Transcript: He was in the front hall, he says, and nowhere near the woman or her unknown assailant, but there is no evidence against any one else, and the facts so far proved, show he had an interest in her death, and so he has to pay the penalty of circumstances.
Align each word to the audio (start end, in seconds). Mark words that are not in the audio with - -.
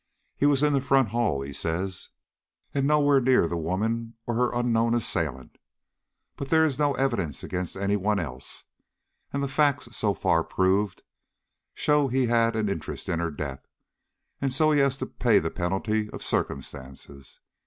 He 0.35 0.47
was 0.47 0.63
in 0.63 0.73
the 0.73 0.81
front 0.81 1.09
hall, 1.09 1.41
he 1.43 1.53
says, 1.53 2.09
and 2.73 2.87
nowhere 2.87 3.21
near 3.21 3.47
the 3.47 3.55
woman 3.55 4.15
or 4.25 4.33
her 4.33 4.51
unknown 4.51 4.95
assailant, 4.95 5.59
but 6.35 6.49
there 6.49 6.63
is 6.63 6.79
no 6.79 6.93
evidence 6.93 7.43
against 7.43 7.75
any 7.75 7.95
one 7.95 8.17
else, 8.19 8.65
and 9.31 9.43
the 9.43 9.47
facts 9.47 9.95
so 9.95 10.15
far 10.15 10.43
proved, 10.43 11.03
show 11.75 12.07
he 12.07 12.25
had 12.25 12.55
an 12.55 12.67
interest 12.67 13.07
in 13.09 13.19
her 13.19 13.29
death, 13.29 13.67
and 14.41 14.51
so 14.51 14.71
he 14.71 14.79
has 14.79 14.97
to 14.97 15.05
pay 15.05 15.37
the 15.37 15.51
penalty 15.51 16.09
of 16.09 16.23
circumstances. 16.23 17.39